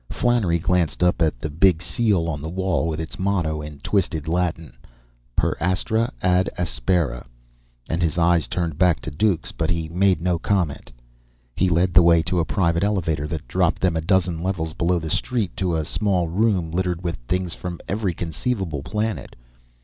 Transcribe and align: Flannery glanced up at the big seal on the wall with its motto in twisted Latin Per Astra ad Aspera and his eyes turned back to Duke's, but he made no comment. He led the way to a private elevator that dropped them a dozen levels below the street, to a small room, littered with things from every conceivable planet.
Flannery 0.09 0.57
glanced 0.57 1.03
up 1.03 1.21
at 1.21 1.39
the 1.39 1.49
big 1.51 1.79
seal 1.79 2.27
on 2.27 2.41
the 2.41 2.49
wall 2.49 2.87
with 2.87 2.99
its 2.99 3.19
motto 3.19 3.61
in 3.61 3.77
twisted 3.81 4.27
Latin 4.27 4.75
Per 5.35 5.55
Astra 5.59 6.11
ad 6.23 6.49
Aspera 6.57 7.27
and 7.87 8.01
his 8.01 8.17
eyes 8.17 8.47
turned 8.47 8.79
back 8.79 8.99
to 9.01 9.11
Duke's, 9.11 9.51
but 9.51 9.69
he 9.69 9.89
made 9.89 10.19
no 10.19 10.39
comment. 10.39 10.91
He 11.55 11.69
led 11.69 11.93
the 11.93 12.01
way 12.01 12.23
to 12.23 12.39
a 12.39 12.45
private 12.45 12.83
elevator 12.83 13.27
that 13.27 13.47
dropped 13.47 13.79
them 13.79 13.95
a 13.95 14.01
dozen 14.01 14.41
levels 14.41 14.73
below 14.73 14.97
the 14.97 15.11
street, 15.11 15.55
to 15.57 15.75
a 15.75 15.85
small 15.85 16.27
room, 16.27 16.71
littered 16.71 17.03
with 17.03 17.17
things 17.27 17.53
from 17.53 17.79
every 17.87 18.15
conceivable 18.15 18.81
planet. 18.81 19.35